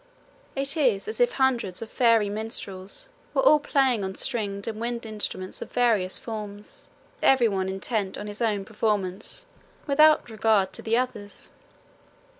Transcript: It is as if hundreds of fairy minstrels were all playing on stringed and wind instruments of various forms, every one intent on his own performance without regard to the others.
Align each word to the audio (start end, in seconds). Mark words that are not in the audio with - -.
It 0.55 0.75
is 0.75 1.07
as 1.07 1.19
if 1.19 1.33
hundreds 1.33 1.83
of 1.83 1.91
fairy 1.91 2.27
minstrels 2.27 3.07
were 3.35 3.43
all 3.43 3.59
playing 3.59 4.03
on 4.03 4.15
stringed 4.15 4.67
and 4.67 4.79
wind 4.81 5.05
instruments 5.05 5.61
of 5.61 5.71
various 5.71 6.17
forms, 6.17 6.87
every 7.21 7.47
one 7.47 7.69
intent 7.69 8.17
on 8.17 8.25
his 8.25 8.41
own 8.41 8.65
performance 8.65 9.45
without 9.85 10.31
regard 10.31 10.73
to 10.73 10.81
the 10.81 10.97
others. 10.97 11.51